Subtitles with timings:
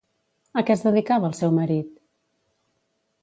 [0.59, 1.91] A què es dedicava el seu marit?